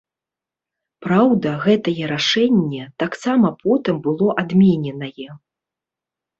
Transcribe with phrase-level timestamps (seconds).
[1.05, 5.29] Праўда, гэтае рашэнне таксама потым было адмененае.